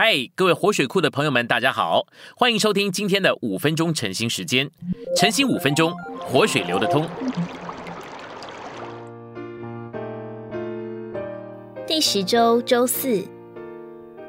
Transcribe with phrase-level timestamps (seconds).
[0.00, 2.06] 嗨，各位活水库的朋友们，大家好，
[2.36, 4.70] 欢迎收听今天的五分钟晨兴时间。
[5.16, 7.04] 晨兴五分钟，活水流得通。
[11.84, 13.24] 第十周周四，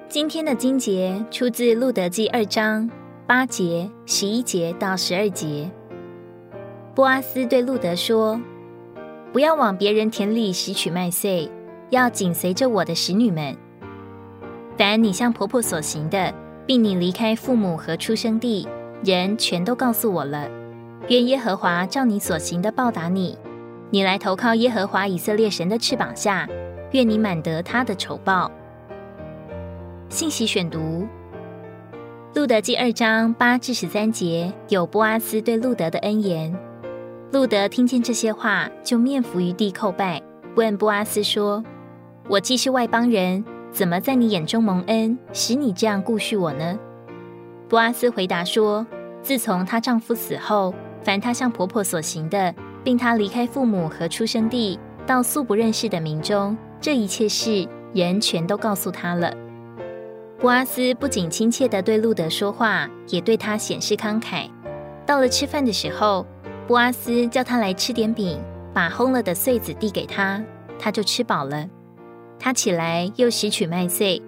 [0.07, 2.89] 今天的经节出自《路德记》二章
[3.27, 5.69] 八节、十一节到十二节。
[6.95, 8.41] 波阿斯对路德说
[9.31, 11.47] ：“不要往别人田里拾取麦穗，
[11.91, 13.55] 要紧随着我的使女们。”
[14.79, 16.33] 凡你向婆婆所行的，
[16.65, 18.65] 并你离开父母和出生地，
[19.03, 20.49] 人全都告诉我了。
[21.09, 23.37] 愿耶和华照你所行的报答你。
[23.89, 26.47] 你来投靠耶和华以色列神的翅膀下，
[26.91, 28.49] 愿你满得他的仇报。
[30.07, 31.05] 信息选读：
[32.33, 36.57] 路德记二章八至十三节，有波阿斯对路德的恩言。
[37.33, 40.21] 路德听见这些话，就面伏于地叩拜，
[40.55, 41.61] 问波阿斯说
[42.29, 46.77] ：“我既是外邦人。”怎么在你眼中蒙恩，使你这样顾恤我呢？
[47.67, 48.85] 波阿斯回答说
[49.21, 59.31] ：“自从她丈夫死后，凡她向婆婆所行的，并她离开父母和出生地，到素不认识的民中，这一切事，人全都告诉她了。”
[60.39, 64.49] 波阿斯不仅亲切地对路德说话，也对他显示慷慨。
[65.05, 66.25] 到了吃饭的时候，
[66.65, 68.39] 波阿斯叫他来吃点饼，
[68.73, 70.41] 把烘了的穗子递给他，
[70.79, 71.67] 他就吃饱了。
[72.39, 74.21] 他起来又拾取麦穗，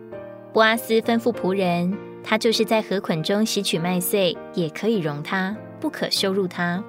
[0.51, 6.83] 波阿斯吩咐仆人，他就是在河捆中拾取麦穗，也可以容他，不可羞辱他。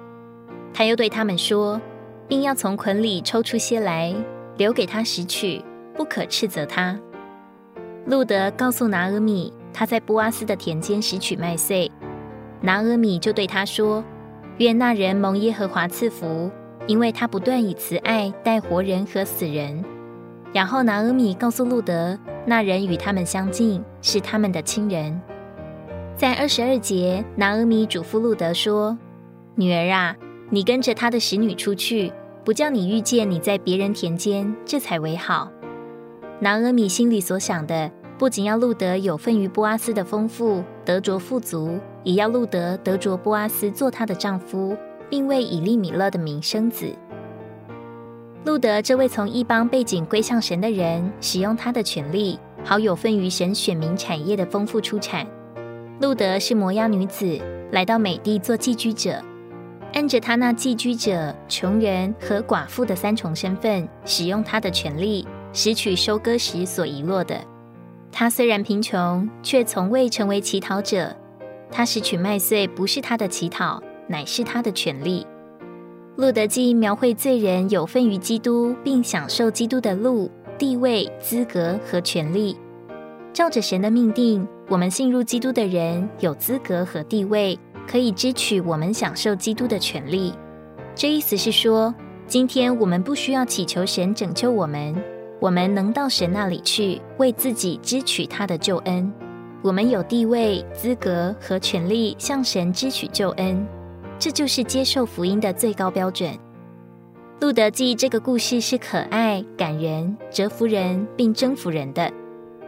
[0.73, 1.79] 他又对他们说，
[2.27, 4.13] 并要从捆里抽出些来，
[4.57, 5.63] 留给他拾取，
[5.95, 6.99] 不可斥责他。
[8.05, 11.89] 路德告诉拿阿米，他在波阿斯的田间拾取麦穗，
[12.59, 14.03] 拿阿米就对他说
[14.59, 16.51] ：“愿那人蒙耶和华赐福，
[16.85, 19.81] 因为他不断以慈爱待活人和死人。”
[20.53, 25.19] 然后拿阿米告诉路德，那人与他们相近，是他们的亲人。
[26.15, 28.95] 在二十二节，拿阿米嘱咐路德说
[29.55, 30.15] ：“女儿啊，
[30.51, 32.13] 你跟着他的使女出去，
[32.45, 35.51] 不叫你遇见你在别人田间，这才为好。”
[36.39, 44.77] 拿阿米心里所想的，不仅要路德有份于波阿斯的丰富，得着富足，也要路德得着波阿斯做他的丈夫，
[45.09, 46.93] 并为以利米勒的名生子。
[48.45, 55.25] 路德这位从异邦背景归向神的人，使用他的权利，好有份于神选民产业的丰富出产。
[56.01, 57.39] 路德是摩押女子，
[57.71, 59.23] 来到美地做寄居者，
[59.93, 67.39] 按着他那寄居者、穷人和寡妇的三重身份，使用他的权利，拾取收割时所遗落的。
[68.11, 71.15] 他虽然贫穷，却从未成为乞讨者。
[71.71, 75.25] 他拾取麦穗不是他的乞讨，乃是他的权利。
[76.15, 80.29] 路德记描绘罪人有份于基督，并享受基督的路、
[80.59, 82.55] 地位、资格和权利。
[83.33, 87.57] 照着神的命定，我们信入基督的人有资格和地位，
[87.87, 90.31] 可以支取我们享受基督的权利。
[90.93, 91.91] 这意思是说，
[92.27, 94.95] 今天我们不需要祈求神拯救我们，
[95.39, 99.11] 我们能到神那里去，为自己支取他的救恩。
[99.63, 103.65] 我们有地位、资格和权利向神支取救恩。
[104.23, 106.33] 这就是接受福音的最高标准。
[107.41, 112.09] 路德记这个故事是可爱、感人、折服人并征服人的。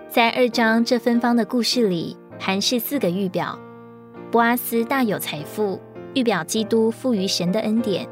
[0.10, 3.58] 在二章这芬芳的故事里，含是四个预表：
[4.30, 5.80] 波阿斯大有财富，
[6.14, 8.06] 预表基督赋予神的恩典；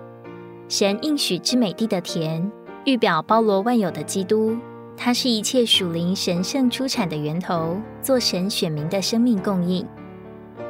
[0.70, 2.50] 神应许之美地的田，
[2.86, 4.56] 预表包罗万有的基督，
[4.96, 9.86] 它是一切属灵神圣出产的源头，做神选民的生命供应；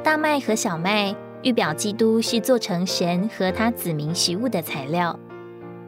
[0.02, 1.14] 大麦和小麦。
[1.44, 5.16] 预表基督是做成神和他子民食物的材料。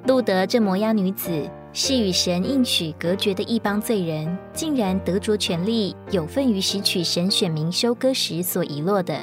[0.06, 9.18] 路德这摩押女子是与神应许隔绝的一帮罪人，竟然得着权利，有份于拾取神选民收割时所遗落的。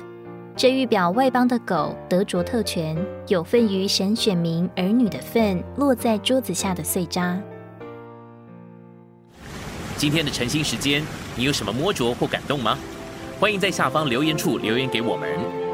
[0.55, 7.39] 这预表外邦的狗得着特权，有份于神选民儿女的份落在桌子下的碎渣。
[9.97, 11.03] 今天的晨兴时间，
[11.35, 12.75] 你有什么摸着或感动吗？
[13.39, 15.62] 欢迎在下方留言处留言给我们。